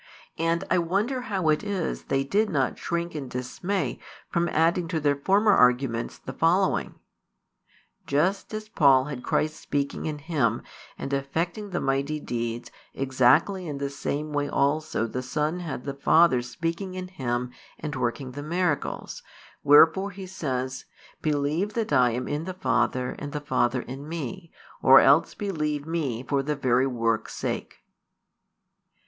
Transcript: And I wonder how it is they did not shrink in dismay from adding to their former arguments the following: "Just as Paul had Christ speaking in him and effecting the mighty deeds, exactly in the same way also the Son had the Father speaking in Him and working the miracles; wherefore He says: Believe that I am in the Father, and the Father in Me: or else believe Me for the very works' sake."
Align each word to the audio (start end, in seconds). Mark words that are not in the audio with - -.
And 0.39 0.63
I 0.71 0.79
wonder 0.79 1.21
how 1.21 1.49
it 1.49 1.63
is 1.63 2.05
they 2.05 2.23
did 2.23 2.49
not 2.49 2.79
shrink 2.79 3.13
in 3.15 3.27
dismay 3.29 3.99
from 4.31 4.49
adding 4.49 4.87
to 4.87 4.99
their 4.99 5.15
former 5.15 5.51
arguments 5.51 6.17
the 6.17 6.33
following: 6.33 6.95
"Just 8.07 8.51
as 8.51 8.67
Paul 8.67 9.03
had 9.05 9.21
Christ 9.23 9.57
speaking 9.59 10.07
in 10.07 10.17
him 10.17 10.63
and 10.97 11.13
effecting 11.13 11.69
the 11.69 11.79
mighty 11.79 12.19
deeds, 12.19 12.71
exactly 12.95 13.67
in 13.67 13.77
the 13.77 13.91
same 13.91 14.33
way 14.33 14.49
also 14.49 15.05
the 15.05 15.21
Son 15.21 15.59
had 15.59 15.83
the 15.83 15.93
Father 15.93 16.41
speaking 16.41 16.95
in 16.95 17.07
Him 17.07 17.51
and 17.77 17.95
working 17.95 18.31
the 18.31 18.41
miracles; 18.41 19.21
wherefore 19.63 20.09
He 20.09 20.25
says: 20.25 20.85
Believe 21.21 21.73
that 21.75 21.93
I 21.93 22.09
am 22.09 22.27
in 22.27 22.45
the 22.45 22.55
Father, 22.55 23.15
and 23.19 23.33
the 23.33 23.39
Father 23.39 23.83
in 23.83 24.09
Me: 24.09 24.51
or 24.81 24.99
else 24.99 25.35
believe 25.35 25.85
Me 25.85 26.23
for 26.23 26.41
the 26.41 26.55
very 26.55 26.87
works' 26.87 27.35
sake." 27.35 27.83